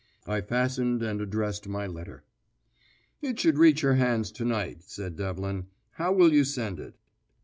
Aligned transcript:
I 0.25 0.41
fastened 0.41 1.03
and 1.03 1.21
addressed 1.21 1.67
my 1.67 1.85
letter. 1.85 2.23
"It 3.21 3.39
should 3.39 3.59
reach 3.59 3.81
her 3.81 3.93
hands 3.97 4.31
to 4.31 4.43
night," 4.45 4.81
said 4.81 5.15
Devlin. 5.15 5.67
"How 5.91 6.11
will 6.11 6.33
you 6.33 6.43
send 6.43 6.79
it?" 6.79 6.95